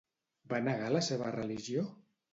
[0.53, 1.85] Va negar la seva religió?